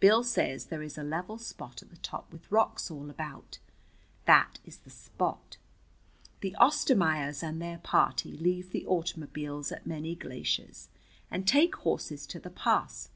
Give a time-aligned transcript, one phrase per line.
[0.00, 3.58] Bill says there is a level spot at the top with rocks all about.
[4.24, 5.58] That is the spot.
[6.40, 10.88] The Ostermaiers and their party leave the automobiles at Many Glaciers
[11.30, 13.10] and take horses to the pass.